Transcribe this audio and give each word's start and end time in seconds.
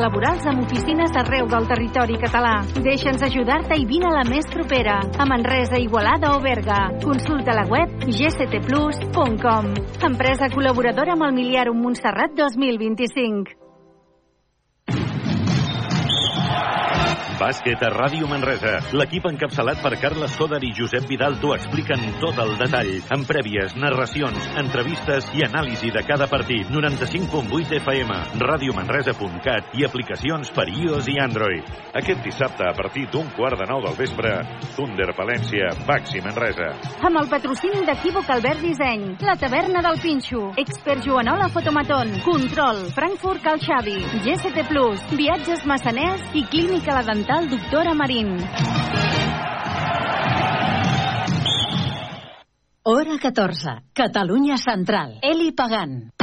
laborals 0.00 0.46
amb 0.46 0.62
oficines 0.64 1.16
arreu 1.16 1.48
del 1.50 1.66
territori 1.70 2.18
català. 2.22 2.54
Deixa'ns 2.76 3.26
ajudar-te 3.26 3.78
i 3.80 3.84
vine 3.88 4.10
a 4.10 4.14
la 4.18 4.24
més 4.28 4.48
propera, 4.52 5.00
a 5.02 5.26
Manresa, 5.28 5.80
Igualada 5.82 6.36
o 6.36 6.40
Berga. 6.44 6.80
Consulta 7.02 7.56
la 7.56 7.66
web 7.68 8.06
gctplus.com. 8.06 9.70
Empresa 10.12 10.50
col·laboradora 10.54 11.18
amb 11.18 11.28
el 11.28 11.38
Miliarum 11.42 11.82
Montserrat 11.82 12.36
2025. 12.38 13.65
Bàsquet 17.36 17.82
a 17.84 17.90
Ràdio 17.92 18.24
Manresa. 18.30 18.78
L'equip 18.96 19.26
encapçalat 19.28 19.82
per 19.84 19.90
Carles 20.00 20.32
Soder 20.38 20.56
i 20.64 20.70
Josep 20.72 21.04
Vidal 21.10 21.34
t'ho 21.36 21.50
expliquen 21.52 22.00
tot 22.16 22.38
el 22.40 22.54
detall, 22.56 22.88
amb 23.12 23.28
prèvies, 23.28 23.74
narracions, 23.76 24.46
entrevistes 24.56 25.28
i 25.36 25.44
anàlisi 25.44 25.90
de 25.92 26.00
cada 26.08 26.30
partit. 26.32 26.70
95.8 26.72 27.76
FM, 27.76 28.16
radiomanresa.cat 28.40 29.76
i 29.76 29.84
aplicacions 29.84 30.52
per 30.56 30.64
iOS 30.72 31.10
i 31.12 31.18
Android. 31.20 31.68
Aquest 32.00 32.24
dissabte, 32.24 32.64
a 32.64 32.72
partir 32.78 33.04
d'un 33.12 33.28
quart 33.36 33.60
de 33.60 33.68
nou 33.68 33.84
del 33.84 33.98
vespre, 34.00 34.32
Thunder 34.72 35.10
Palència, 35.18 35.74
Baxi 35.84 36.24
Manresa. 36.24 36.70
Amb 37.04 37.20
el 37.20 37.28
patrocini 37.28 37.84
d'Equívoc 37.84 38.32
Albert 38.32 38.64
Disseny, 38.64 39.04
la 39.28 39.36
taverna 39.36 39.84
del 39.84 40.00
Pinxo, 40.00 40.54
Expert 40.64 41.04
Joanola 41.04 41.50
Fotomaton, 41.52 42.16
Control, 42.24 42.86
Frankfurt 42.96 43.44
Cal 43.44 43.60
Xavi, 43.60 44.00
GST 44.24 44.66
Plus, 44.72 45.04
Viatges 45.12 45.68
Massaners 45.68 46.24
i 46.32 46.46
Clínica 46.48 46.96
La 46.96 47.04
Dental 47.04 47.25
Doctora 47.26 47.92
Marín. 47.92 48.38
Hora 52.84 53.18
14. 53.20 53.82
Catalunya 53.92 54.56
Central. 54.56 55.18
Eli 55.22 55.50
Pagant. 55.50 56.14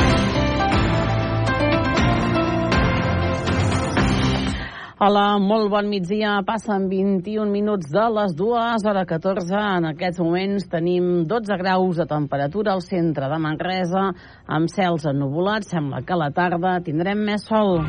Hola, 5.00 5.38
molt 5.44 5.70
bon 5.70 5.90
migdia. 5.92 6.40
Passen 6.48 6.88
21 6.88 7.52
minuts 7.52 7.92
de 7.92 8.06
les 8.16 8.32
2, 8.40 8.88
hora 8.88 9.04
14. 9.04 9.60
En 9.60 9.90
aquests 9.92 10.24
moments 10.24 10.70
tenim 10.72 11.28
12 11.28 11.60
graus 11.60 12.00
de 12.00 12.08
temperatura 12.08 12.72
al 12.72 12.82
centre 12.82 13.28
de 13.28 13.42
Manresa, 13.44 14.08
amb 14.48 14.72
cels 14.72 15.04
ennuvolats. 15.12 15.68
Sembla 15.76 16.02
que 16.08 16.16
a 16.16 16.22
la 16.24 16.32
tarda 16.32 16.80
tindrem 16.80 17.28
més 17.28 17.44
sol. 17.44 17.84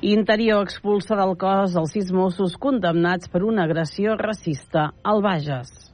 Interior 0.00 0.62
expulsa 0.62 1.16
del 1.18 1.32
cos 1.34 1.72
els 1.80 1.90
sis 1.96 2.12
Mossos 2.14 2.52
condemnats 2.62 3.26
per 3.32 3.42
una 3.42 3.64
agressió 3.66 4.14
racista 4.14 4.92
al 5.02 5.24
Bages. 5.24 5.87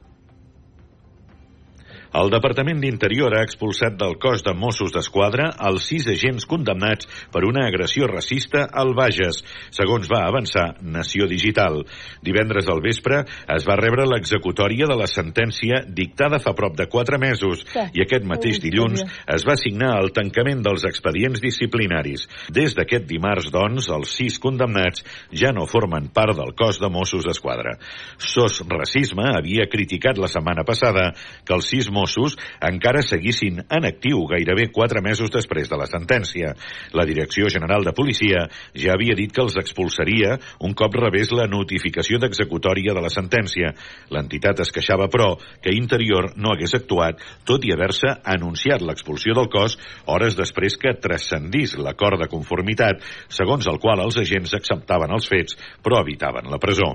El 2.15 2.29
Departament 2.31 2.79
d'Interior 2.79 3.33
ha 3.35 3.41
expulsat 3.43 3.97
del 3.99 4.13
cos 4.23 4.39
de 4.45 4.53
Mossos 4.55 4.93
d'Esquadra 4.95 5.49
els 5.67 5.83
sis 5.89 6.05
agents 6.07 6.45
condemnats 6.47 7.09
per 7.33 7.41
una 7.43 7.65
agressió 7.67 8.07
racista 8.07 8.61
al 8.71 8.93
Bages, 8.95 9.41
segons 9.75 10.07
va 10.07 10.21
avançar 10.23 10.77
Nació 10.95 11.27
Digital. 11.27 11.81
Divendres 12.23 12.69
al 12.71 12.79
vespre 12.85 13.25
es 13.57 13.67
va 13.67 13.75
rebre 13.81 14.05
l'executòria 14.07 14.87
de 14.87 14.95
la 14.95 15.09
sentència 15.11 15.81
dictada 15.97 16.39
fa 16.39 16.53
prop 16.55 16.77
de 16.79 16.85
quatre 16.93 17.19
mesos 17.19 17.65
i 17.91 18.05
aquest 18.05 18.23
mateix 18.23 18.61
dilluns 18.63 19.03
es 19.35 19.43
va 19.43 19.57
signar 19.59 19.97
el 19.99 20.13
tancament 20.15 20.63
dels 20.63 20.87
expedients 20.87 21.43
disciplinaris. 21.43 22.29
Des 22.47 22.77
d'aquest 22.79 23.09
dimarts, 23.11 23.51
doncs, 23.51 23.91
els 23.91 24.15
sis 24.15 24.39
condemnats 24.39 25.03
ja 25.35 25.51
no 25.51 25.67
formen 25.67 26.07
part 26.15 26.37
del 26.39 26.55
cos 26.55 26.79
de 26.79 26.87
Mossos 26.87 27.27
d'Esquadra. 27.27 27.75
SOS 28.23 28.63
Racisme 28.71 29.27
havia 29.35 29.67
criticat 29.67 30.15
la 30.15 30.31
setmana 30.31 30.63
passada 30.63 31.09
que 31.43 31.59
els 31.59 31.67
sis 31.75 31.91
Mossos 31.91 32.04
Mossos 32.05 32.37
encara 32.61 33.01
seguissin 33.01 33.63
en 33.65 33.85
actiu 33.89 34.21
gairebé 34.29 34.67
quatre 34.73 35.01
mesos 35.01 35.31
després 35.33 35.69
de 35.71 35.77
la 35.79 35.87
sentència. 35.89 36.51
La 36.93 37.05
Direcció 37.09 37.49
General 37.49 37.81
de 37.85 37.95
Policia 37.97 38.43
ja 38.77 38.93
havia 38.93 39.15
dit 39.17 39.33
que 39.33 39.41
els 39.41 39.57
expulsaria 39.57 40.35
un 40.61 40.75
cop 40.77 40.93
rebés 41.01 41.33
la 41.33 41.47
notificació 41.49 42.19
d'executòria 42.21 42.93
de 42.93 43.01
la 43.01 43.09
sentència. 43.09 43.71
L'entitat 44.13 44.61
es 44.61 44.71
queixava, 44.75 45.07
però, 45.09 45.31
que 45.63 45.73
Interior 45.73 46.29
no 46.37 46.53
hagués 46.53 46.75
actuat, 46.77 47.23
tot 47.49 47.65
i 47.65 47.73
haver-se 47.73 48.11
anunciat 48.35 48.85
l'expulsió 48.85 49.33
del 49.33 49.49
cos 49.49 49.79
hores 50.05 50.37
després 50.37 50.77
que 50.77 50.93
transcendís 51.01 51.73
l'acord 51.81 52.21
de 52.21 52.29
conformitat, 52.29 53.01
segons 53.33 53.65
el 53.71 53.81
qual 53.81 54.03
els 54.05 54.19
agents 54.21 54.53
acceptaven 54.53 55.15
els 55.15 55.25
fets, 55.31 55.57
però 55.81 56.03
evitaven 56.05 56.51
la 56.53 56.61
presó. 56.61 56.91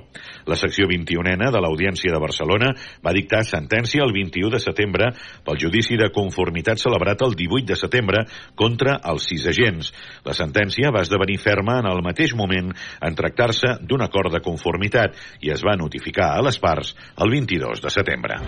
La 0.46 0.58
secció 0.60 0.86
21ena 0.86 1.50
de 1.50 1.64
l'Audiència 1.64 2.14
de 2.14 2.22
Barcelona 2.22 2.70
va 3.02 3.16
dictar 3.16 3.42
sentència 3.48 4.06
el 4.06 4.14
21 4.14 4.54
de 4.54 4.62
setembre 4.62 4.89
setembre 4.90 5.14
pel 5.44 5.58
judici 5.58 5.96
de 5.96 6.10
conformitat 6.10 6.78
celebrat 6.78 7.22
el 7.22 7.34
18 7.36 7.66
de 7.66 7.76
setembre 7.76 8.24
contra 8.54 8.98
els 9.04 9.26
sis 9.28 9.46
agents. 9.46 9.92
La 10.24 10.34
sentència 10.34 10.90
va 10.90 11.02
esdevenir 11.02 11.38
ferma 11.38 11.80
en 11.80 11.86
el 11.86 12.02
mateix 12.02 12.34
moment 12.34 12.72
en 13.00 13.14
tractar-se 13.14 13.78
d'un 13.82 14.02
acord 14.02 14.32
de 14.32 14.42
conformitat 14.42 15.14
i 15.40 15.50
es 15.50 15.62
va 15.62 15.76
notificar 15.76 16.34
a 16.34 16.42
les 16.42 16.58
parts 16.58 16.94
el 17.18 17.30
22 17.30 17.80
de 17.80 17.90
setembre. 17.90 18.40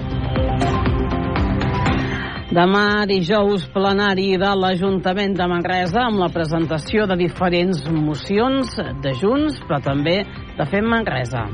Demà 2.52 3.06
dijous 3.08 3.64
plenari 3.72 4.36
de 4.36 4.50
l'Ajuntament 4.60 5.32
de 5.38 5.46
Manresa 5.48 6.02
amb 6.04 6.20
la 6.20 6.28
presentació 6.28 7.06
de 7.08 7.16
diferents 7.16 7.80
mocions 7.88 8.76
de 8.76 9.14
Junts, 9.16 9.62
però 9.64 9.80
també 9.80 10.18
de 10.58 10.68
Fem 10.68 10.84
Manresa 10.84 11.46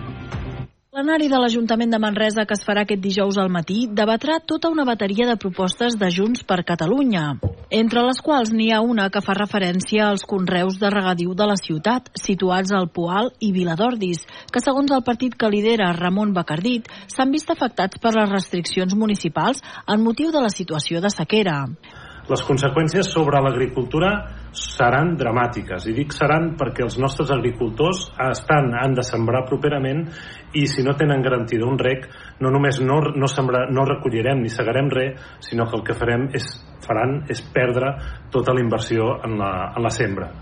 plenari 0.88 1.26
de 1.28 1.36
l'Ajuntament 1.36 1.90
de 1.92 1.98
Manresa 2.00 2.46
que 2.48 2.56
es 2.56 2.62
farà 2.64 2.86
aquest 2.86 3.02
dijous 3.04 3.36
al 3.36 3.50
matí 3.52 3.82
debatrà 3.92 4.38
tota 4.52 4.70
una 4.72 4.86
bateria 4.88 5.26
de 5.28 5.34
propostes 5.36 5.98
de 6.00 6.08
Junts 6.08 6.46
per 6.48 6.62
Catalunya, 6.70 7.24
entre 7.78 8.04
les 8.06 8.22
quals 8.24 8.48
n'hi 8.56 8.70
ha 8.72 8.78
una 8.80 9.10
que 9.12 9.20
fa 9.20 9.34
referència 9.36 10.06
als 10.08 10.24
conreus 10.24 10.78
de 10.80 10.88
regadiu 10.88 11.34
de 11.36 11.48
la 11.50 11.58
ciutat, 11.60 12.08
situats 12.16 12.72
al 12.72 12.88
Poal 12.88 13.28
i 13.44 13.50
Viladordis, 13.52 14.22
que 14.48 14.62
segons 14.64 14.94
el 14.96 15.04
partit 15.04 15.36
que 15.36 15.50
lidera 15.52 15.90
Ramon 15.92 16.32
Bacardit 16.32 16.88
s'han 17.12 17.36
vist 17.36 17.52
afectats 17.52 18.00
per 18.00 18.14
les 18.16 18.32
restriccions 18.32 18.96
municipals 18.96 19.60
en 19.84 20.00
motiu 20.00 20.32
de 20.32 20.40
la 20.40 20.48
situació 20.48 21.04
de 21.04 21.12
sequera. 21.12 21.66
Les 22.28 22.42
conseqüències 22.44 23.08
sobre 23.08 23.40
l'agricultura 23.40 24.10
seran 24.52 25.14
dramàtiques. 25.16 25.86
I 25.88 25.94
dic 25.96 26.12
seran 26.12 26.50
perquè 26.60 26.84
els 26.84 26.98
nostres 27.00 27.30
agricultors 27.32 28.02
estan, 28.26 28.72
han 28.76 28.96
de 28.96 29.04
sembrar 29.06 29.46
properament 29.48 30.04
i 30.56 30.66
si 30.68 30.84
no 30.84 30.96
tenen 30.98 31.24
garantit 31.24 31.64
un 31.64 31.80
rec 31.80 32.04
no 32.44 32.52
només 32.52 32.82
no, 32.84 33.00
no, 33.16 33.28
sembra, 33.32 33.64
no 33.72 33.86
recollirem 33.88 34.42
ni 34.42 34.52
segarem 34.52 34.92
res 34.92 35.24
sinó 35.48 35.68
que 35.68 35.76
el 35.80 35.84
que 35.88 35.96
farem 35.96 36.28
és, 36.36 36.48
faran 36.84 37.22
és 37.32 37.42
perdre 37.54 37.94
tota 38.32 38.56
la 38.56 38.64
inversió 38.64 39.14
en 39.24 39.36
la, 39.40 39.52
en 39.76 39.84
la 39.84 39.92
sembra 39.92 40.32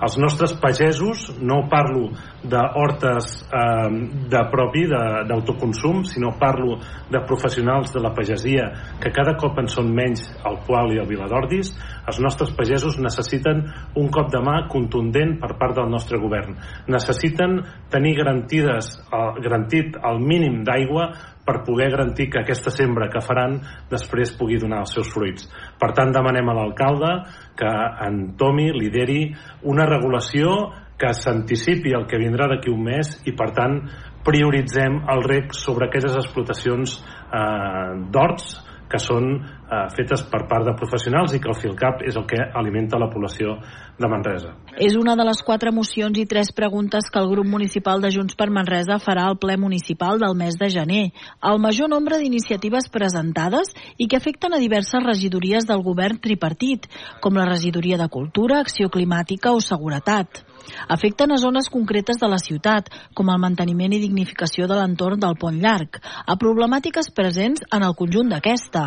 els 0.00 0.16
nostres 0.18 0.54
pagesos, 0.60 1.28
no 1.40 1.62
parlo 1.70 2.08
d'hortes 2.42 3.28
eh, 3.44 3.88
de 4.32 4.42
propi, 4.52 4.86
d'autoconsum, 5.28 6.02
sinó 6.08 6.32
parlo 6.40 6.78
de 7.10 7.20
professionals 7.28 7.92
de 7.92 8.02
la 8.02 8.14
pagesia, 8.16 8.70
que 9.00 9.12
cada 9.12 9.36
cop 9.40 9.58
en 9.60 9.68
són 9.68 9.90
menys 9.94 10.24
al 10.46 10.60
qual 10.66 10.94
i 10.94 11.00
al 11.00 11.08
Viladordis, 11.10 11.74
els 12.08 12.20
nostres 12.24 12.52
pagesos 12.56 12.98
necessiten 13.00 13.64
un 14.00 14.08
cop 14.12 14.30
de 14.32 14.40
mà 14.44 14.62
contundent 14.72 15.36
per 15.42 15.54
part 15.60 15.76
del 15.76 15.90
nostre 15.92 16.20
govern. 16.22 16.56
Necessiten 16.88 17.60
tenir 17.92 18.16
garantides, 18.22 18.94
eh, 19.10 19.26
garantit 19.44 20.00
el 20.00 20.24
mínim 20.24 20.62
d'aigua 20.64 21.10
per 21.50 21.64
poder 21.66 21.90
garantir 21.90 22.28
que 22.30 22.44
aquesta 22.44 22.70
sembra 22.70 23.08
que 23.10 23.22
faran 23.26 23.58
després 23.90 24.36
pugui 24.38 24.60
donar 24.62 24.84
els 24.84 24.94
seus 24.94 25.10
fruits. 25.10 25.48
Per 25.80 25.90
tant, 25.96 26.14
demanem 26.14 26.46
a 26.46 26.54
l'alcalde 26.60 27.10
que 27.58 27.72
en 28.06 28.20
Tomi 28.38 28.68
lideri 28.76 29.24
una 29.66 29.88
regulació 29.90 30.70
que 31.00 31.10
s'anticipi 31.16 31.96
el 31.96 32.06
que 32.06 32.20
vindrà 32.20 32.46
d'aquí 32.46 32.70
un 32.70 32.84
mes 32.86 33.16
i, 33.26 33.34
per 33.34 33.50
tant, 33.56 33.80
prioritzem 34.22 35.00
el 35.10 35.24
rec 35.26 35.56
sobre 35.56 35.88
aquelles 35.88 36.14
explotacions 36.20 37.00
eh, 37.00 37.94
d'horts 38.12 38.50
que 38.90 38.98
són 38.98 39.28
eh, 39.38 39.84
fetes 39.94 40.24
per 40.30 40.42
part 40.50 40.66
de 40.66 40.74
professionals 40.78 41.34
i 41.34 41.40
que 41.42 41.50
el 41.52 41.56
FILCAP 41.58 42.02
és 42.10 42.18
el 42.18 42.26
que 42.26 42.40
alimenta 42.42 42.98
la 42.98 43.08
població 43.12 43.54
de 44.00 44.10
Manresa. 44.10 44.52
És 44.76 44.96
una 44.98 45.14
de 45.18 45.26
les 45.28 45.42
quatre 45.46 45.70
mocions 45.74 46.18
i 46.18 46.26
tres 46.26 46.50
preguntes 46.56 47.10
que 47.12 47.22
el 47.22 47.30
grup 47.30 47.46
municipal 47.46 48.02
de 48.02 48.10
Junts 48.10 48.34
per 48.34 48.50
Manresa 48.50 48.98
farà 48.98 49.28
al 49.28 49.38
ple 49.38 49.56
municipal 49.60 50.18
del 50.18 50.34
mes 50.34 50.58
de 50.58 50.70
gener. 50.74 51.04
El 51.52 51.62
major 51.62 51.90
nombre 51.92 52.18
d'iniciatives 52.18 52.90
presentades 52.90 53.74
i 53.96 54.08
que 54.10 54.18
afecten 54.18 54.54
a 54.54 54.62
diverses 54.62 55.06
regidories 55.06 55.68
del 55.70 55.84
govern 55.86 56.18
tripartit, 56.18 56.90
com 57.20 57.38
la 57.38 57.48
regidoria 57.48 58.00
de 58.00 58.10
Cultura, 58.10 58.60
Acció 58.60 58.90
Climàtica 58.90 59.54
o 59.54 59.62
Seguretat. 59.62 60.49
Afecten 60.88 61.32
a 61.32 61.38
zones 61.38 61.68
concretes 61.70 62.18
de 62.20 62.28
la 62.28 62.38
ciutat, 62.38 62.90
com 63.14 63.30
el 63.30 63.40
manteniment 63.42 63.94
i 63.96 64.00
dignificació 64.02 64.68
de 64.70 64.78
l'entorn 64.78 65.20
del 65.20 65.36
pont 65.40 65.58
llarg, 65.62 65.98
a 66.00 66.36
problemàtiques 66.40 67.10
presents 67.16 67.64
en 67.72 67.84
el 67.86 67.94
conjunt 67.98 68.30
d'aquesta. 68.32 68.84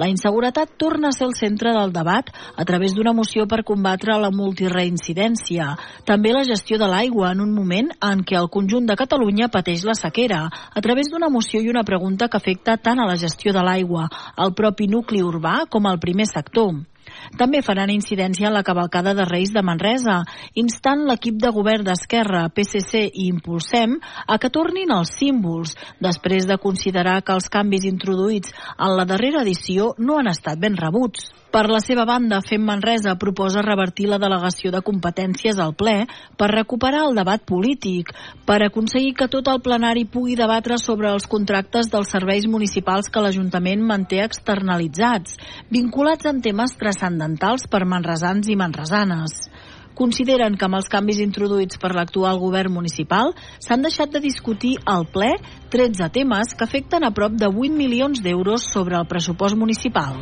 La 0.00 0.08
inseguretat 0.10 0.76
torna 0.78 1.08
a 1.08 1.16
ser 1.16 1.28
el 1.28 1.36
centre 1.38 1.72
del 1.76 1.92
debat 1.92 2.32
a 2.56 2.64
través 2.64 2.94
d'una 2.96 3.14
moció 3.16 3.46
per 3.46 3.62
combatre 3.64 4.18
la 4.20 4.32
multireincidència. 4.34 5.72
També 6.08 6.32
la 6.32 6.44
gestió 6.48 6.78
de 6.78 6.88
l'aigua 6.90 7.32
en 7.32 7.44
un 7.44 7.54
moment 7.54 7.92
en 8.00 8.24
què 8.26 8.38
el 8.40 8.50
conjunt 8.52 8.88
de 8.88 8.98
Catalunya 8.98 9.50
pateix 9.52 9.84
la 9.84 9.94
sequera, 9.98 10.46
a 10.50 10.80
través 10.80 11.10
d'una 11.12 11.30
moció 11.30 11.60
i 11.60 11.70
una 11.70 11.84
pregunta 11.84 12.28
que 12.28 12.40
afecta 12.40 12.76
tant 12.76 13.00
a 13.00 13.08
la 13.08 13.16
gestió 13.20 13.52
de 13.52 13.62
l'aigua, 13.62 14.08
al 14.36 14.54
propi 14.54 14.88
nucli 14.90 15.22
urbà 15.22 15.64
com 15.70 15.86
al 15.86 16.00
primer 16.02 16.26
sector. 16.30 16.74
També 17.38 17.62
faran 17.62 17.92
incidència 17.92 18.48
en 18.48 18.54
la 18.56 18.64
cavalcada 18.66 19.14
de 19.16 19.26
Reis 19.28 19.52
de 19.54 19.62
Manresa, 19.66 20.20
instant 20.54 21.06
l'equip 21.08 21.38
de 21.42 21.52
govern 21.54 21.86
d'Esquerra, 21.86 22.46
PSC 22.48 23.06
i 23.06 23.28
Impulsem 23.30 23.98
a 24.26 24.38
que 24.42 24.52
tornin 24.52 24.92
els 24.94 25.14
símbols, 25.18 25.76
després 26.02 26.46
de 26.48 26.58
considerar 26.62 27.20
que 27.22 27.36
els 27.36 27.50
canvis 27.52 27.88
introduïts 27.88 28.54
en 28.76 28.96
la 28.98 29.08
darrera 29.08 29.42
edició 29.46 29.94
no 29.98 30.20
han 30.20 30.32
estat 30.32 30.60
ben 30.62 30.76
rebuts. 30.76 31.30
Per 31.50 31.62
la 31.70 31.78
seva 31.80 32.04
banda, 32.04 32.40
Fem 32.44 32.64
Manresa 32.66 33.14
proposa 33.16 33.62
revertir 33.64 34.08
la 34.10 34.18
delegació 34.20 34.72
de 34.74 34.82
competències 34.84 35.60
al 35.62 35.72
ple 35.78 35.94
per 36.36 36.50
recuperar 36.52 37.04
el 37.06 37.16
debat 37.16 37.44
polític, 37.46 38.10
per 38.44 38.58
aconseguir 38.66 39.14
que 39.16 39.30
tot 39.32 39.48
el 39.52 39.62
plenari 39.64 40.04
pugui 40.04 40.36
debatre 40.36 40.76
sobre 40.82 41.08
els 41.14 41.28
contractes 41.30 41.88
dels 41.92 42.10
serveis 42.12 42.48
municipals 42.50 43.08
que 43.08 43.22
l'Ajuntament 43.22 43.86
manté 43.86 44.20
externalitzats, 44.24 45.38
vinculats 45.70 46.28
en 46.28 46.42
temes 46.44 46.76
transcendentals 46.76 47.70
per 47.70 47.86
manresans 47.86 48.50
i 48.50 48.58
manresanes 48.58 49.46
consideren 49.96 50.58
que 50.60 50.66
amb 50.68 50.76
els 50.76 50.90
canvis 50.92 51.22
introduïts 51.24 51.80
per 51.80 51.94
l'actual 51.96 52.36
govern 52.42 52.74
municipal 52.74 53.32
s'han 53.64 53.86
deixat 53.86 54.12
de 54.12 54.20
discutir 54.20 54.76
al 54.84 55.08
ple 55.08 55.32
13 55.72 56.10
temes 56.12 56.52
que 56.52 56.68
afecten 56.68 57.08
a 57.08 57.14
prop 57.16 57.32
de 57.40 57.48
8 57.48 57.72
milions 57.72 58.20
d'euros 58.22 58.68
sobre 58.76 59.00
el 59.00 59.08
pressupost 59.08 59.56
municipal. 59.56 60.20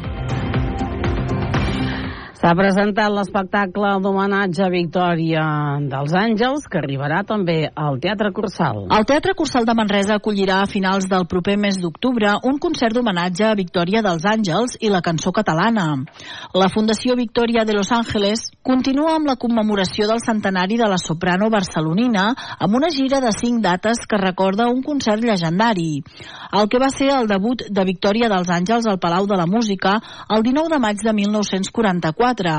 S'ha 2.45 2.53
presentat 2.53 3.09
l'espectacle 3.09 3.91
d'homenatge 4.05 4.61
a 4.61 4.69
Victòria 4.69 5.45
dels 5.89 6.13
Àngels, 6.13 6.67
que 6.69 6.77
arribarà 6.77 7.23
també 7.25 7.71
al 7.73 7.97
Teatre 8.05 8.35
Cursal. 8.37 8.83
El 8.93 9.07
Teatre 9.09 9.33
Cursal 9.39 9.65
de 9.65 9.73
Manresa 9.79 10.19
acollirà 10.21 10.59
a 10.61 10.67
finals 10.69 11.07
del 11.09 11.25
proper 11.25 11.55
mes 11.57 11.79
d'octubre 11.81 12.35
un 12.45 12.59
concert 12.61 12.93
d'homenatge 12.93 13.47
a 13.49 13.55
Victòria 13.57 14.03
dels 14.05 14.29
Àngels 14.29 14.77
i 14.85 14.93
la 14.93 15.01
cançó 15.01 15.33
catalana. 15.33 15.87
La 16.53 16.69
Fundació 16.69 17.17
Victòria 17.17 17.65
de 17.65 17.79
Los 17.79 17.89
Ángeles 17.97 18.51
continua 18.65 19.15
amb 19.19 19.29
la 19.29 19.37
commemoració 19.37 20.09
del 20.09 20.25
centenari 20.25 20.81
de 20.81 20.89
la 20.89 20.99
soprano 20.99 21.51
barcelonina 21.53 22.27
amb 22.59 22.75
una 22.75 22.91
gira 22.91 23.21
de 23.21 23.31
cinc 23.37 23.63
dates 23.63 24.03
que 24.09 24.21
recorda 24.21 24.71
un 24.73 24.83
concert 24.83 25.23
llegendari. 25.23 26.03
El 26.51 26.69
que 26.73 26.81
va 26.81 26.91
ser 26.91 27.13
el 27.15 27.29
debut 27.29 27.63
de 27.69 27.85
Victòria 27.85 28.33
dels 28.33 28.49
Àngels 28.49 28.89
al 28.91 28.99
Palau 28.99 29.27
de 29.31 29.37
la 29.37 29.47
Música 29.47 29.99
el 30.29 30.43
19 30.43 30.73
de 30.73 30.83
maig 30.83 30.99
de 31.05 31.13
1944 31.13 32.25
4 32.25 32.55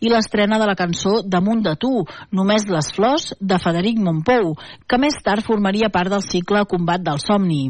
i 0.00 0.12
l'estrena 0.12 0.58
de 0.60 0.68
la 0.68 0.76
cançó 0.78 1.22
Damunt 1.24 1.64
de 1.66 1.74
tu, 1.80 2.04
només 2.32 2.68
les 2.70 2.92
flors, 2.94 3.32
de 3.40 3.58
Federic 3.62 3.98
Montpou, 3.98 4.54
que 4.86 5.00
més 5.00 5.18
tard 5.24 5.44
formaria 5.46 5.92
part 5.94 6.12
del 6.14 6.24
cicle 6.24 6.64
Combat 6.70 7.02
del 7.02 7.22
somni. 7.24 7.64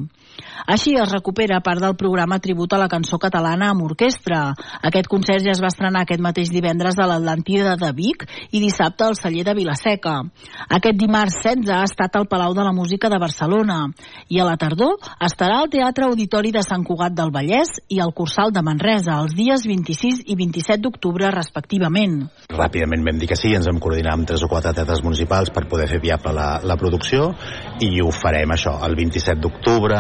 Així 0.67 0.94
es 1.00 1.12
recupera 1.12 1.61
part 1.64 1.81
del 1.82 1.96
programa 1.96 2.38
Tribut 2.43 2.75
a 2.75 2.81
la 2.81 2.88
cançó 2.93 3.19
catalana 3.19 3.70
amb 3.73 3.85
orquestra. 3.87 4.55
Aquest 4.82 5.08
concert 5.08 5.44
ja 5.44 5.55
es 5.55 5.62
va 5.62 5.70
estrenar 5.73 6.02
aquest 6.05 6.23
mateix 6.25 6.52
divendres 6.52 6.99
a 6.99 7.06
l'Atlantida 7.08 7.76
de 7.81 7.93
Vic 7.96 8.25
i 8.52 8.61
dissabte 8.62 9.06
al 9.06 9.17
celler 9.17 9.44
de 9.46 9.55
Vilaseca. 9.56 10.17
Aquest 10.69 10.99
dimarts 11.00 11.38
16 11.43 11.73
ha 11.75 11.82
estat 11.87 12.17
al 12.19 12.29
Palau 12.29 12.55
de 12.56 12.67
la 12.67 12.75
Música 12.76 13.08
de 13.08 13.20
Barcelona 13.20 13.81
i 14.29 14.40
a 14.40 14.46
la 14.49 14.56
tardor 14.61 14.96
estarà 15.25 15.61
al 15.62 15.70
Teatre 15.73 16.08
Auditori 16.08 16.52
de 16.55 16.62
Sant 16.67 16.85
Cugat 16.85 17.17
del 17.17 17.32
Vallès 17.35 17.79
i 17.88 18.00
al 18.02 18.14
Cursal 18.17 18.52
de 18.52 18.62
Manresa 18.64 19.19
els 19.23 19.35
dies 19.38 19.64
26 19.69 20.25
i 20.26 20.37
27 20.38 20.82
d'octubre 20.85 21.31
respectivament. 21.35 22.20
Ràpidament 22.52 23.05
vam 23.06 23.19
dir 23.20 23.29
que 23.31 23.38
sí, 23.38 23.55
ens 23.56 23.69
vam 23.70 23.81
coordinar 23.82 24.14
amb 24.17 24.29
tres 24.29 24.44
o 24.44 24.50
quatre 24.50 24.75
teatres 24.76 25.02
municipals 25.05 25.52
per 25.55 25.67
poder 25.70 25.88
fer 25.90 26.00
viable 26.02 26.35
la, 26.37 26.49
la 26.64 26.76
producció 26.81 27.32
i 27.85 27.90
ho 28.02 28.11
farem 28.14 28.52
això, 28.55 28.76
el 28.87 28.96
27 28.99 29.40
d'octubre 29.43 29.99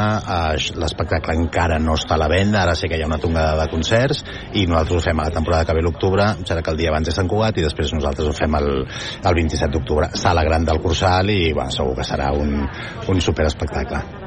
l'espectacle 0.78 1.36
encara 1.38 1.78
no 1.82 1.96
està 1.98 2.16
a 2.16 2.22
la 2.22 2.28
venda, 2.30 2.62
ara 2.62 2.76
sé 2.78 2.88
que 2.90 2.98
hi 2.98 3.04
ha 3.04 3.10
una 3.10 3.20
tongada 3.22 3.56
de 3.62 3.68
concerts 3.72 4.24
i 4.54 4.66
nosaltres 4.66 5.00
ho 5.00 5.06
fem 5.08 5.20
a 5.20 5.28
la 5.28 5.34
temporada 5.34 5.64
que 5.68 5.76
ve 5.78 5.84
l'octubre, 5.86 6.28
serà 6.44 6.62
que 6.62 6.74
el 6.74 6.80
dia 6.80 6.92
abans 6.92 7.08
és 7.08 7.18
Sant 7.18 7.30
Cugat 7.30 7.58
i 7.58 7.66
després 7.66 7.92
nosaltres 7.96 8.28
ho 8.28 8.36
fem 8.36 8.60
el, 8.60 8.70
el 8.84 9.42
27 9.42 9.72
d'octubre. 9.74 10.12
Sala 10.14 10.44
gran 10.46 10.68
del 10.68 10.82
Cursal 10.84 11.34
i 11.34 11.52
bueno, 11.52 11.74
segur 11.74 11.98
que 11.98 12.06
serà 12.06 12.32
un, 12.36 12.62
un 13.08 13.20
superespectacle. 13.24 14.17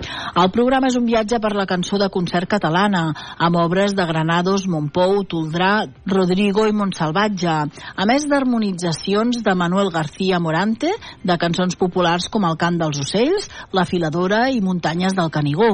El 0.42 0.50
programa 0.56 0.90
és 0.92 0.98
un 1.00 1.06
viatge 1.08 1.40
per 1.44 1.52
la 1.58 1.68
cançó 1.70 2.00
de 2.02 2.10
concert 2.14 2.50
catalana, 2.50 3.04
amb 3.38 3.60
obres 3.62 3.96
de 3.98 4.06
Granados, 4.10 4.68
Montpou, 4.72 5.22
Toldrà, 5.34 5.72
Rodrigo 6.14 6.68
i 6.70 6.76
Montsalvatge, 6.76 7.56
a 7.96 8.08
més 8.10 8.28
d'harmonitzacions 8.32 9.42
de 9.46 9.56
Manuel 9.58 9.92
García 9.94 10.40
Morante, 10.40 10.94
de 11.24 11.38
cançons 11.42 11.78
populars 11.80 12.30
com 12.32 12.48
El 12.48 12.58
cant 12.62 12.80
dels 12.82 13.02
ocells, 13.06 13.50
La 13.72 13.86
filadora 13.86 14.48
i 14.50 14.62
Muntanyes 14.62 15.18
del 15.18 15.32
Canigó. 15.34 15.74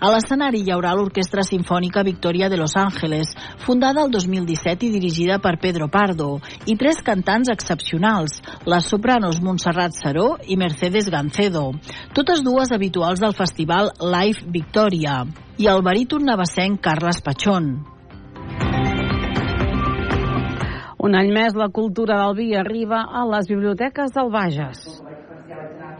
A 0.00 0.10
l'escenari 0.12 0.62
hi 0.64 0.72
haurà 0.74 0.92
l'Orquestra 0.96 1.44
Sinfònica 1.46 2.04
Victoria 2.06 2.48
de 2.52 2.58
Los 2.60 2.76
Ángeles, 2.76 3.32
fundada 3.64 4.04
el 4.04 4.10
2017 4.10 4.86
i 4.86 4.92
dirigida 4.94 5.38
per 5.38 5.56
Pedro 5.62 5.88
Pardo, 5.88 6.28
i 6.66 6.76
tres 6.76 7.02
cantants 7.06 7.50
excepcionals, 7.52 8.40
les 8.66 8.88
sopranos 8.92 9.40
Montserrat 9.40 9.96
Saró 9.96 10.36
i 10.46 10.58
Mercedes 10.60 11.10
Gancedo, 11.12 11.70
totes 12.14 12.44
dues 12.46 12.72
habituals 12.72 13.20
del 13.22 13.36
festival 13.36 13.92
Live 14.00 14.48
Victoria, 14.52 15.24
i 15.56 15.68
el 15.72 15.84
baríton 15.84 16.26
navassenc 16.28 16.82
Carles 16.84 17.22
Pachón. 17.24 17.76
Un 21.06 21.14
any 21.14 21.28
més 21.30 21.54
la 21.54 21.68
cultura 21.70 22.16
del 22.18 22.34
vi 22.34 22.46
arriba 22.58 23.04
a 23.06 23.22
les 23.30 23.46
biblioteques 23.46 24.14
del 24.16 24.32
Bages. 24.32 25.05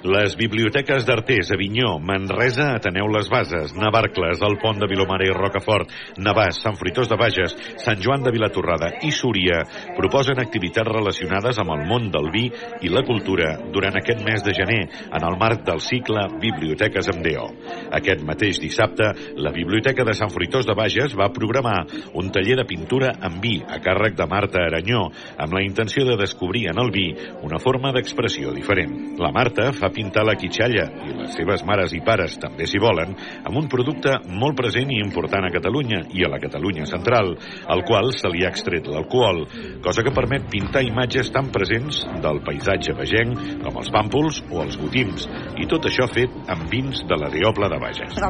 Les 0.05 0.37
biblioteques 0.37 1.07
d'Artés, 1.09 1.49
Avinyó, 1.55 1.97
Manresa, 1.99 2.75
Ateneu 2.77 3.09
les 3.09 3.31
Bases, 3.33 3.73
Navarcles, 3.81 4.43
el 4.45 4.59
Pont 4.61 4.77
de 4.77 4.87
Vilomara 4.91 5.25
i 5.25 5.33
Rocafort, 5.33 5.89
Navàs, 6.21 6.59
Sant 6.61 6.77
Fruitós 6.77 7.09
de 7.09 7.17
Bages, 7.17 7.55
Sant 7.81 8.03
Joan 8.05 8.23
de 8.23 8.33
Vilatorrada 8.35 8.91
i 9.09 9.11
Súria 9.11 9.63
proposen 9.97 10.43
activitats 10.43 10.91
relacionades 10.91 11.59
amb 11.63 11.73
el 11.73 11.87
món 11.89 12.11
del 12.13 12.29
vi 12.35 12.45
i 12.85 12.93
la 12.93 13.03
cultura 13.09 13.55
durant 13.73 13.97
aquest 13.97 14.21
mes 14.27 14.45
de 14.45 14.55
gener 14.59 14.83
en 14.85 15.27
el 15.27 15.39
marc 15.41 15.65
del 15.65 15.81
cicle 15.81 16.27
Biblioteques 16.45 17.09
amb 17.15 17.25
DO. 17.25 17.49
Aquest 17.97 18.23
mateix 18.29 18.61
dissabte, 18.61 19.09
la 19.41 19.55
Biblioteca 19.57 20.05
de 20.05 20.15
Sant 20.19 20.31
Fruitós 20.35 20.69
de 20.69 20.77
Bages 20.77 21.17
va 21.17 21.33
programar 21.33 21.87
un 22.15 22.31
taller 22.35 22.61
de 22.61 22.69
pintura 22.69 23.15
amb 23.17 23.41
vi 23.43 23.57
a 23.65 23.81
càrrec 23.81 24.21
de 24.21 24.29
Marta 24.29 24.67
Aranyó 24.67 25.07
amb 25.41 25.57
la 25.57 25.65
intenció 25.65 26.05
de 26.05 26.21
descobrir 26.21 26.67
en 26.71 26.85
el 26.85 26.93
vi 26.93 27.09
una 27.43 27.59
forma 27.63 27.97
d'expressió 27.97 28.53
diferent. 28.53 29.17
La 29.19 29.33
Marta 29.33 29.73
fa 29.73 29.86
pintar 29.95 30.25
la 30.27 30.37
quitxalla 30.39 30.87
i 31.07 31.15
les 31.17 31.35
seves 31.37 31.65
mares 31.69 31.95
i 31.97 32.01
pares 32.05 32.37
també 32.43 32.67
s'hi 32.69 32.81
volen 32.83 33.15
amb 33.45 33.59
un 33.61 33.69
producte 33.73 34.17
molt 34.29 34.57
present 34.59 34.93
i 34.93 35.01
important 35.03 35.47
a 35.47 35.53
Catalunya 35.55 36.03
i 36.15 36.25
a 36.25 36.31
la 36.33 36.41
Catalunya 36.43 36.87
central, 36.91 37.35
al 37.67 37.85
qual 37.89 38.13
se 38.17 38.31
li 38.33 38.45
ha 38.45 38.53
extret 38.53 38.89
l'alcohol, 38.91 39.45
cosa 39.85 40.05
que 40.07 40.15
permet 40.15 40.49
pintar 40.53 40.85
imatges 40.87 41.33
tan 41.35 41.51
presents 41.55 42.05
del 42.23 42.43
paisatge 42.47 42.97
vegenc 42.99 43.63
com 43.65 43.81
els 43.83 43.93
pàmpols 43.95 44.43
o 44.51 44.63
els 44.65 44.79
gotims, 44.81 45.29
i 45.57 45.69
tot 45.71 45.89
això 45.91 46.09
fet 46.11 46.33
amb 46.53 46.71
vins 46.71 47.05
de 47.07 47.21
la 47.21 47.33
Deoble 47.33 47.71
de 47.73 47.83
Bages. 47.83 48.23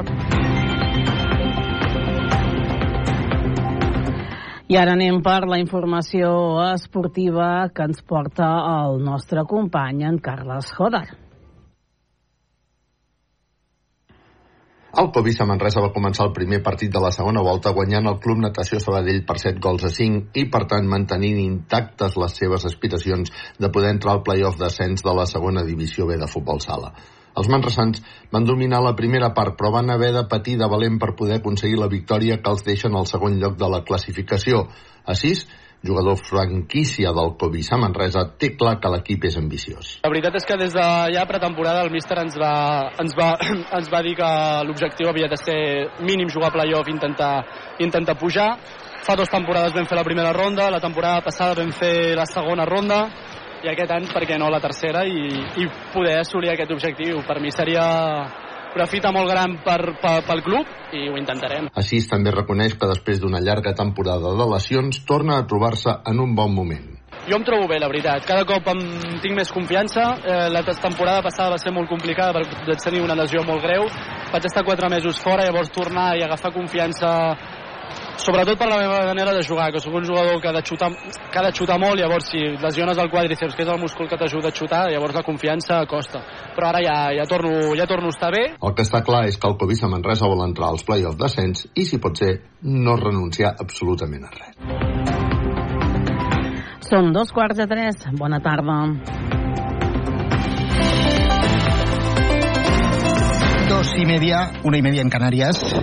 I 4.67 4.75
ara 4.75 4.97
anem 4.97 5.21
per 5.23 5.45
la 5.47 5.61
informació 5.61 6.29
esportiva 6.73 7.69
que 7.71 7.85
ens 7.87 8.01
porta 8.03 8.49
el 8.73 8.99
nostre 8.99 9.45
company, 9.47 10.03
en 10.03 10.19
Carles 10.19 10.73
Joder. 10.75 11.05
El 14.97 15.11
Covisa 15.13 15.45
Manresa 15.45 15.81
va 15.83 15.91
començar 15.93 16.25
el 16.25 16.31
primer 16.33 16.57
partit 16.65 16.89
de 16.93 16.97
la 17.03 17.11
segona 17.13 17.43
volta 17.45 17.69
guanyant 17.69 18.07
el 18.09 18.15
Club 18.21 18.39
Natació 18.41 18.79
Sabadell 18.81 19.19
per 19.27 19.35
7 19.43 19.61
gols 19.61 19.83
a 19.85 19.91
5 19.93 20.31
i, 20.41 20.45
per 20.55 20.63
tant, 20.71 20.87
mantenint 20.89 21.37
intactes 21.43 22.15
les 22.17 22.33
seves 22.39 22.65
aspiracions 22.65 23.29
de 23.61 23.69
poder 23.75 23.91
entrar 23.93 24.15
al 24.15 24.23
playoff 24.25 24.57
d'ascens 24.57 25.05
de 25.05 25.13
la 25.19 25.27
segona 25.29 25.61
divisió 25.67 26.07
B 26.09 26.17
de 26.17 26.29
futbol 26.31 26.63
sala. 26.65 26.89
Els 27.37 27.51
manresans 27.53 28.01
van 28.33 28.49
dominar 28.49 28.81
la 28.81 28.95
primera 28.97 29.29
part, 29.37 29.53
però 29.59 29.69
van 29.75 29.93
haver 29.93 30.09
de 30.15 30.25
patir 30.31 30.57
de 30.57 30.71
valent 30.71 30.97
per 30.97 31.13
poder 31.19 31.37
aconseguir 31.37 31.77
la 31.77 31.91
victòria 31.93 32.39
que 32.41 32.55
els 32.55 32.65
deixa 32.65 32.89
en 32.89 32.97
el 32.97 33.05
segon 33.05 33.37
lloc 33.37 33.61
de 33.61 33.69
la 33.69 33.83
classificació. 33.85 34.65
A 35.05 35.13
6, 35.13 35.45
jugador 35.85 36.17
franquícia 36.17 37.11
del 37.13 37.35
Covisa 37.37 37.77
Manresa, 37.77 38.25
té 38.39 38.53
clar 38.57 38.77
que 38.81 38.91
l'equip 38.91 39.27
és 39.29 39.37
ambiciós. 39.37 39.93
La 40.03 40.11
veritat 40.11 40.35
és 40.39 40.47
que 40.47 40.57
des 40.59 40.73
de 40.73 40.87
ja 41.13 41.25
pretemporada 41.29 41.83
el 41.85 41.91
míster 41.93 42.17
ens 42.23 42.37
va, 42.39 42.91
ens 42.99 43.15
va, 43.17 43.29
ens 43.77 43.91
va 43.93 44.01
dir 44.05 44.15
que 44.17 44.31
l'objectiu 44.67 45.11
havia 45.11 45.29
de 45.31 45.39
ser 45.39 45.61
mínim 46.01 46.31
jugar 46.33 46.51
playoff 46.55 46.89
i 46.89 46.95
intentar, 46.95 47.45
intentar 47.79 48.17
pujar. 48.17 48.51
Fa 49.05 49.15
dues 49.15 49.31
temporades 49.31 49.75
vam 49.75 49.85
fer 49.87 49.97
la 49.97 50.07
primera 50.07 50.33
ronda, 50.33 50.71
la 50.73 50.83
temporada 50.83 51.21
passada 51.23 51.55
vam 51.61 51.71
fer 51.71 52.15
la 52.17 52.25
segona 52.25 52.65
ronda, 52.65 53.05
i 53.63 53.69
aquest 53.71 53.91
any, 53.93 54.05
per 54.11 54.25
què 54.29 54.37
no, 54.37 54.49
la 54.53 54.61
tercera 54.61 55.03
i, 55.07 55.23
i 55.61 55.65
poder 55.93 56.19
assolir 56.19 56.51
aquest 56.53 56.73
objectiu. 56.75 57.23
Per 57.25 57.39
mi 57.41 57.53
seria 57.53 57.85
una 58.77 58.87
fita 58.89 59.11
molt 59.15 59.29
gran 59.31 59.57
per, 59.65 59.79
per, 60.01 60.19
pel 60.27 60.43
club 60.45 60.93
i 60.93 61.07
ho 61.09 61.17
intentarem. 61.19 61.71
Així 61.75 62.03
també 62.09 62.33
reconeix 62.35 62.77
que 62.77 62.89
després 62.89 63.19
d'una 63.23 63.41
llarga 63.43 63.75
temporada 63.77 64.35
de 64.37 64.47
lesions 64.53 65.01
torna 65.09 65.39
a 65.41 65.47
trobar-se 65.49 65.97
en 66.07 66.23
un 66.23 66.37
bon 66.37 66.53
moment. 66.53 66.93
Jo 67.27 67.35
em 67.35 67.43
trobo 67.43 67.67
bé, 67.67 67.75
la 67.79 67.89
veritat. 67.91 68.23
Cada 68.23 68.45
cop 68.47 68.69
em 68.71 68.81
tinc 69.19 69.35
més 69.35 69.49
confiança. 69.51 70.03
Eh, 70.23 70.47
la 70.53 70.61
temporada 70.63 71.23
passada 71.25 71.51
va 71.55 71.59
ser 71.59 71.73
molt 71.75 71.89
complicada 71.91 72.31
perquè 72.37 72.69
vaig 72.69 72.83
tenir 72.83 73.01
una 73.03 73.17
lesió 73.19 73.43
molt 73.43 73.65
greu. 73.65 73.87
Vaig 74.31 74.47
estar 74.47 74.63
quatre 74.63 74.87
mesos 74.91 75.19
fora, 75.19 75.43
llavors 75.43 75.73
tornar 75.75 76.13
i 76.15 76.23
agafar 76.23 76.53
confiança 76.55 77.11
sobretot 78.17 78.57
per 78.59 78.67
la 78.69 78.77
meva 78.81 79.05
manera 79.05 79.33
de 79.33 79.43
jugar, 79.45 79.71
que 79.71 79.79
sóc 79.79 79.93
un 79.93 80.05
jugador 80.05 80.41
que 80.41 80.49
ha 80.49 80.53
de 80.53 80.63
xutar, 80.63 80.91
que 81.31 81.39
ha 81.39 81.45
de 81.45 81.53
xutar 81.53 81.79
molt, 81.79 81.99
llavors 81.99 82.29
si 82.31 82.39
lesiones 82.61 82.97
el 82.97 83.09
quadríceps, 83.09 83.55
que 83.55 83.63
és 83.63 83.69
el 83.69 83.79
múscul 83.81 84.09
que 84.09 84.17
t'ajuda 84.17 84.49
a 84.49 84.55
xutar, 84.55 84.83
llavors 84.91 85.15
la 85.15 85.23
confiança 85.23 85.85
costa. 85.87 86.23
Però 86.55 86.69
ara 86.69 86.81
ja, 86.83 86.97
ja, 87.17 87.25
torno, 87.29 87.75
ja 87.77 87.87
torno 87.87 88.11
a 88.11 88.15
estar 88.15 88.31
bé. 88.33 88.43
El 88.57 88.75
que 88.75 88.85
està 88.85 89.03
clar 89.05 89.25
és 89.27 89.37
que 89.37 89.49
el 89.49 89.57
Covisa 89.57 89.89
Manresa 89.91 90.29
vol 90.29 90.45
entrar 90.47 90.71
als 90.73 90.83
play-off 90.87 91.17
descens 91.19 91.67
i, 91.75 91.85
si 91.85 92.01
pot 92.01 92.17
ser, 92.17 92.41
no 92.63 92.97
renunciar 92.97 93.55
absolutament 93.59 94.25
a 94.27 94.33
res. 94.33 94.57
Són 96.87 97.11
dos 97.11 97.33
quarts 97.35 97.59
de 97.59 97.67
tres. 97.67 98.05
Bona 98.15 98.39
tarda. 98.39 98.79
Dos 103.67 103.91
y 103.97 104.05
media, 104.05 104.51
una 104.63 104.77
y 104.77 104.81
media 104.81 105.01
en 105.01 105.09
Canarias. 105.09 105.75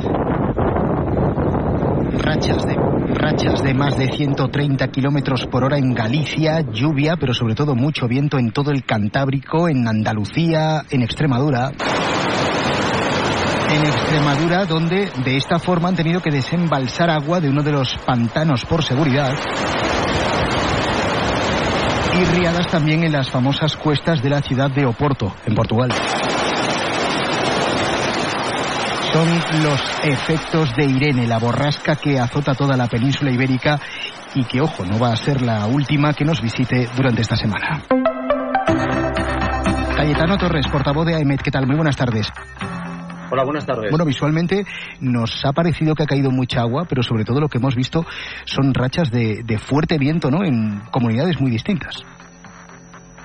Rachas 2.46 3.62
de, 3.62 3.72
más 3.72 3.96
de 3.96 4.08
130 4.08 4.88
kilómetros 4.88 5.46
por 5.46 5.64
hora 5.64 5.78
en 5.78 5.94
Galicia, 5.94 6.60
lluvia, 6.60 7.16
pero 7.18 7.32
sobre 7.32 7.54
todo 7.54 7.74
mucho 7.74 8.06
viento 8.06 8.38
en 8.38 8.50
todo 8.50 8.70
el 8.70 8.84
Cantábrico, 8.84 9.66
en 9.66 9.88
Andalucía, 9.88 10.82
en 10.90 11.02
Extremadura. 11.02 11.70
En 13.70 13.86
Extremadura, 13.86 14.66
donde 14.66 15.10
de 15.24 15.36
esta 15.38 15.58
forma 15.58 15.88
han 15.88 15.96
tenido 15.96 16.20
que 16.20 16.30
desembalsar 16.30 17.08
agua 17.08 17.40
de 17.40 17.48
uno 17.48 17.62
de 17.62 17.72
los 17.72 17.96
pantanos 18.04 18.66
por 18.66 18.84
seguridad 18.84 19.32
y 22.14 22.24
riadas 22.36 22.66
también 22.66 23.04
en 23.04 23.12
las 23.12 23.30
famosas 23.30 23.74
cuestas 23.76 24.22
de 24.22 24.28
la 24.28 24.42
ciudad 24.42 24.70
de 24.70 24.84
Oporto, 24.84 25.34
en 25.46 25.54
Portugal. 25.54 25.90
Son 29.14 29.28
los 29.62 29.80
efectos 30.02 30.75
de 30.75 30.87
Irene, 30.87 31.28
la 31.28 31.38
borrasca 31.38 31.94
que 31.94 32.18
azota 32.18 32.52
toda 32.52 32.76
la 32.76 32.88
península 32.88 33.30
ibérica 33.30 33.78
y 34.35 34.42
que, 34.42 34.61
ojo, 34.61 34.85
no 34.85 34.99
va 34.99 35.12
a 35.12 35.16
ser 35.16 35.40
la 35.40 35.66
última 35.66 36.12
que 36.14 36.25
nos 36.25 36.42
visite 36.42 36.88
durante 36.97 37.23
esta 37.23 37.37
semana. 37.37 37.85
Cayetano 39.97 40.37
Torres, 40.37 40.66
portavoz 40.66 41.06
de 41.06 41.14
AEMET, 41.14 41.42
¿qué 41.42 41.52
tal? 41.52 41.64
Muy 41.64 41.76
buenas 41.76 41.97
tardes. 41.97 42.26
Hola, 43.30 43.44
buenas 43.44 43.64
tardes. 43.64 43.88
Bueno, 43.88 44.04
visualmente 44.04 44.64
nos 44.99 45.44
ha 45.44 45.52
parecido 45.52 45.94
que 45.94 46.02
ha 46.02 46.06
caído 46.06 46.33
mucha 46.33 46.62
agua, 46.62 46.85
pero 46.88 47.04
sobre 47.04 47.25
todo 47.25 47.38
lo 47.38 47.49
que 47.49 47.59
hemos 47.59 47.76
visto 47.76 48.04
son 48.47 48.75
rachas 48.75 49.12
de, 49.12 49.44
de 49.44 49.59
fuerte 49.61 49.97
viento, 49.97 50.28
¿no? 50.28 50.44
En 50.44 50.80
comunidades 50.90 51.40
muy 51.40 51.52
distintas. 51.52 52.02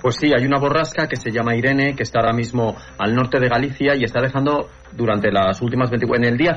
Pues 0.02 0.16
sí, 0.16 0.32
hay 0.34 0.46
una 0.46 0.60
borrasca 0.60 1.08
que 1.08 1.18
se 1.18 1.30
llama 1.30 1.56
Irene, 1.56 1.94
que 1.96 2.04
está 2.04 2.20
ahora 2.20 2.34
mismo 2.34 2.76
al 2.98 3.14
norte 3.14 3.40
de 3.40 3.50
Galicia 3.50 3.96
y 3.96 4.04
está 4.06 4.22
dejando 4.22 4.70
durante 4.94 5.30
las 5.32 5.62
últimas 5.62 5.90
24 5.90 6.24
en 6.24 6.34
el 6.34 6.38
día 6.38 6.48